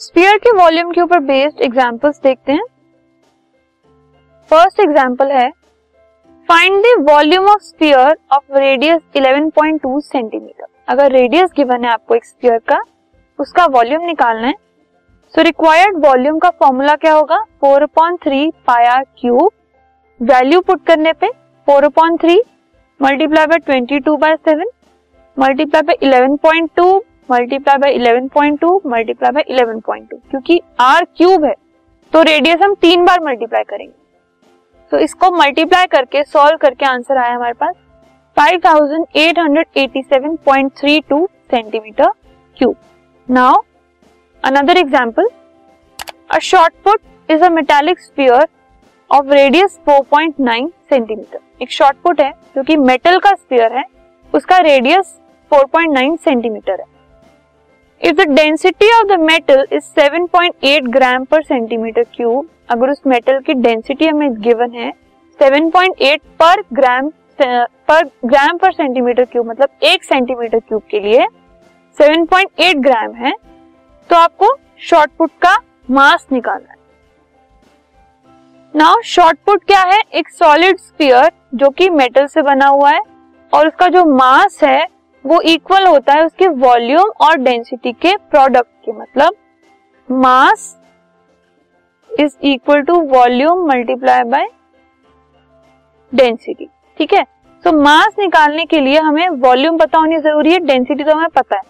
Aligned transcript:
Spear 0.00 0.36
के 0.36 0.50
volume 0.56 0.90
के 0.92 1.00
ऊपर 1.00 1.18
बेस्ड 1.18 1.60
एग्जांपल्स 1.62 2.20
देखते 2.22 2.52
हैं। 2.52 2.64
फ़र्स्ट 4.50 4.80
एग्जांपल 4.80 5.30
है 5.32 5.48
find 6.48 6.82
the 6.82 6.92
volume 7.08 7.46
of 7.46 7.62
sphere 7.62 8.16
of 8.32 8.58
radius 8.58 9.00
11.2 9.16 10.00
centimetre 10.00 10.66
अगर 10.88 11.12
रेडियस 11.12 11.50
गिवन 11.56 11.84
है 11.84 11.90
आपको 11.90 12.14
एक 12.14 12.24
स्पीयर 12.24 12.58
का, 12.68 12.80
उसका 13.38 13.66
वॉल्यूम 13.66 14.04
निकालना 14.06 14.46
है। 14.46 14.54
सो 15.34 15.42
रिक्वायर्ड 15.42 16.04
वॉल्यूम 16.06 16.38
का 16.38 16.50
फॉर्मूला 16.50 16.94
क्या 16.96 17.14
होगा? 17.14 17.42
Four 17.60 17.82
upon 17.82 18.16
three 18.16 18.50
pi 18.66 19.02
cube 19.18 19.50
value 20.20 20.60
put 20.60 20.84
करने 20.86 21.12
पे 21.12 21.30
four 21.68 21.84
upon 21.84 22.16
three 22.16 22.40
multiply 23.00 23.46
by 23.46 23.58
twenty 23.58 23.98
two 24.00 24.16
by 24.16 24.36
seven 24.38 24.70
multiply 25.36 25.82
by 25.82 25.96
eleven 26.02 26.36
point 26.36 26.70
two 26.76 27.02
multiply 27.28 27.78
by 27.78 27.92
eleven 27.92 28.28
point 28.34 28.60
two 28.60 28.80
multiply 28.86 29.30
by 29.32 29.44
eleven 29.48 29.80
point 29.86 30.10
two 30.10 30.16
क्योंकि 30.30 30.60
r 30.80 31.04
cube 31.16 31.44
है 31.44 31.54
तो 32.12 32.22
radius 32.22 32.60
हम 32.62 32.74
तीन 32.80 33.04
बार 33.04 33.20
multiply 33.24 33.64
करेंगे। 33.64 33.92
तो 34.92 34.98
इसको 34.98 35.30
मल्टीप्लाई 35.36 35.86
करके 35.86 36.22
सॉल्व 36.24 36.56
करके 36.56 36.86
आंसर 36.86 37.16
आया 37.18 37.34
हमारे 37.34 37.52
पास 37.60 37.74
5887.32 38.36 41.26
centimetre 41.50 42.10
cube 42.56 42.76
now 43.28 43.62
another 44.44 44.76
example 44.78 45.28
a 46.30 46.38
shot 46.42 46.74
put 46.84 47.00
is 47.28 47.42
a 47.44 47.48
metallic 47.50 48.00
sphere 48.00 48.46
of 49.10 49.26
radius 49.32 49.78
4.9 49.88 50.68
centimetre 50.90 51.38
एक 51.62 51.70
शॉर्ट 51.72 51.96
पुट 52.04 52.20
है 52.20 52.30
जो 52.56 52.62
कि 52.62 52.76
मेटल 52.76 53.18
का 53.18 53.32
स्फीयर 53.32 53.72
है, 53.72 53.84
उसका 54.34 54.58
रेडियस 54.60 55.20
4.9 55.52 56.16
सेंटीमीटर 56.18 56.72
है। 56.72 56.86
If 58.00 58.16
the 58.16 58.28
density 58.30 58.90
of 58.92 59.06
the 59.06 59.18
metal 59.20 59.66
is 59.72 59.84
7.8 59.98 60.88
gram 60.88 61.24
per 61.24 61.42
centimetre 61.42 62.02
cube 62.14 62.48
अगर 62.70 62.90
उस 62.90 63.00
मेटल 63.06 63.38
की 63.40 63.54
डेंसिटी 63.54 64.06
हमें 64.06 64.40
गिवन 64.42 64.72
है 64.72 64.92
7.8 65.38 66.20
पर 66.40 66.62
ग्राम 66.72 67.08
पर 67.40 68.04
ग्राम 68.24 68.56
पर 68.56 68.72
सेंटीमीटर 68.72 69.24
क्यूब 69.24 69.46
मतलब 69.46 69.68
एक 69.82 70.04
सेंटीमीटर 70.04 70.58
क्यूब 70.58 70.82
के 70.90 71.00
लिए 71.00 71.26
7.8 71.98 72.80
ग्राम 72.82 73.14
है 73.14 73.32
तो 74.10 74.16
आपको 74.16 74.56
शॉर्टपुट 74.80 75.30
का 75.42 75.56
मास 75.90 76.26
निकालना 76.32 76.70
है। 76.70 76.74
नाउ 78.74 79.00
शॉर्टपुट 79.04 79.64
क्या 79.64 79.80
है? 79.82 80.00
एक 80.14 80.28
सॉलिड 80.30 80.78
स्पीयर 80.78 81.30
जो 81.54 81.70
कि 81.70 81.88
मेटल 81.90 82.26
से 82.26 82.42
बना 82.42 82.66
हुआ 82.66 82.90
है, 82.90 83.00
और 83.52 83.68
उसका 83.68 83.88
जो 83.88 84.04
मास 84.06 84.58
है 84.62 84.86
वो 85.26 85.40
इक्वल 85.40 85.86
होता 85.86 86.12
है 86.12 86.24
उसके 86.26 86.48
वॉल्यूम 86.48 87.10
और 87.20 87.36
डेंसिटी 87.36 87.92
के 87.92 88.16
प्रोडक्ट 88.30 88.68
के 88.84 88.92
मतलब 88.92 89.36
mass 90.08 90.74
is 92.10 92.36
equal 92.42 92.82
to 92.82 93.00
volume 93.08 93.66
multiply 93.68 94.22
by 94.24 94.48
density 96.12 96.68
ठीक 96.98 97.12
है? 97.12 97.24
तो 97.64 97.72
मास 97.72 98.14
निकालने 98.18 98.64
के 98.64 98.80
लिए 98.80 98.98
हमें 98.98 99.28
वॉल्यूम 99.28 99.78
पता 99.78 99.98
होनी 99.98 100.18
ज़रूरी 100.18 100.52
है 100.52 100.58
डेंसिटी 100.58 101.04
तो 101.04 101.14
हमें 101.14 101.28
पता 101.28 101.56
है 101.56 101.62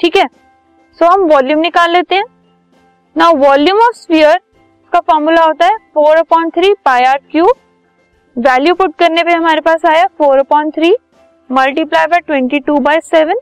ठीक 0.00 0.16
है? 0.16 0.26
सो 0.26 1.04
so, 1.04 1.12
हम 1.12 1.22
वॉल्यूम 1.24 1.60
निकाल 1.60 1.90
लेते 1.90 2.14
हैं। 2.14 2.24
ना 3.16 3.28
वॉल्यूम 3.38 3.78
ऑफ़ 3.78 3.96
स्फीयर 3.96 4.40
का 4.92 5.00
फॉर्मूला 5.00 5.44
होता 5.44 5.66
है 5.66 5.76
four 5.94 6.16
upon 6.16 6.50
three 6.50 6.74
pi 6.84 7.04
R 7.04 7.20
cube 7.30 7.54
value 8.36 8.74
put 8.74 8.94
करने 8.98 9.22
पे 9.24 9.32
हमारे 9.32 9.60
पास 9.60 9.84
आया 9.86 10.06
four 10.18 10.38
upon 10.38 10.70
three 10.70 10.94
multiply 11.50 12.06
by 12.06 12.20
twenty 12.20 12.58
two 12.58 12.78
by 12.78 13.00
seven 13.00 13.38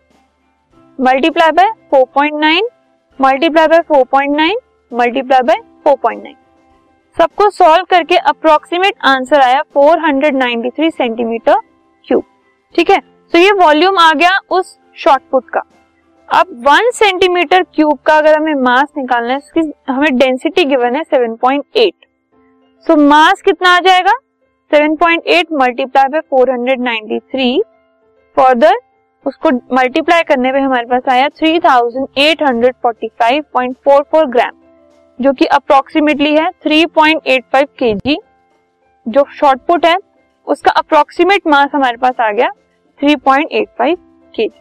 multiply 1.00 1.50
by 1.50 1.70
four 1.90 2.04
point 2.14 2.34
nine 2.40 2.66
multiply 3.20 3.66
by 3.66 3.80
four 3.80 4.04
point 4.04 4.36
nine 4.36 4.58
multiply 4.92 5.42
by 5.42 5.60
four 5.84 5.96
point 6.02 6.22
nine 6.22 6.36
सबको 7.16 7.48
solve 7.50 7.84
करके 7.84 8.16
approximate 8.16 8.94
answer 9.04 9.40
आया 9.40 9.62
493 9.76 10.90
centimetre 10.90 11.58
cube 12.04 12.24
ठीक 12.74 12.90
है? 12.90 13.00
तो 13.32 13.38
ये 13.38 13.52
वॉल्यूम 13.52 13.98
आ 13.98 14.12
गया 14.12 14.38
उस 14.50 14.78
शॉर्टपुट 14.96 15.50
का. 15.50 15.62
अब 16.28 16.46
वन 16.68 16.90
सेंटीमीटर 16.94 17.62
क्यूब 17.62 17.98
का 18.06 18.16
अगर 18.18 18.38
हमें 18.38 18.54
मास 18.54 18.88
निकालना 18.96 19.32
है 19.32 19.38
उसकी 19.38 19.92
हमें 19.92 20.16
डेंसिटी 20.16 20.64
गिवन 20.64 20.96
है 20.96 21.02
7.8 21.04 21.92
सो 22.86 22.96
मास 22.96 23.42
कितना 23.42 23.76
आ 23.76 23.80
जाएगा? 23.80 24.12
7.8 24.70 25.52
मल्टीप्लाई 25.52 26.08
बाय 26.08 26.20
493 26.34 27.60
फर्दर 28.36 28.74
उसको 29.26 29.50
मल्टीप्लाई 29.74 30.22
करने 30.22 30.52
पे 30.52 30.58
हमारे 30.58 30.86
पास 30.86 31.02
आया 31.08 31.28
3845.44 31.28 34.26
ग्राम, 34.26 34.50
जो 35.20 35.32
कि 35.32 35.44
अप्रोक्सीमेटली 35.44 36.36
है 36.36 36.50
3.85 36.66 37.66
केजी। 37.78 38.18
जो 39.08 39.24
शॉर्टपुट 39.34 39.86
है, 39.86 39.96
उसका 40.46 40.70
अप्रोक्सीमेट 40.70 41.42
मास 41.46 41.68
हमारे 41.74 41.96
पास 41.96 42.14
आ 42.20 42.32
गया 42.32 42.50
3.85 43.00 43.96
KG. 44.34 44.60